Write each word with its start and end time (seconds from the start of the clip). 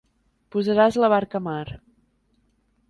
Posaràs 0.55 0.97
la 1.03 1.11
barca 1.15 1.39
a 1.43 1.47
mar. 1.49 1.63